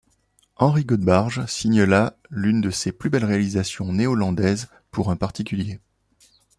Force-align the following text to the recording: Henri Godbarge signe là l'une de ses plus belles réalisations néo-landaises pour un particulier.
Henri 0.55 0.83
Godbarge 0.83 1.45
signe 1.45 1.83
là 1.83 2.17
l'une 2.31 2.59
de 2.61 2.71
ses 2.71 2.91
plus 2.91 3.11
belles 3.11 3.23
réalisations 3.23 3.91
néo-landaises 3.93 4.67
pour 4.89 5.11
un 5.11 5.15
particulier. 5.15 5.79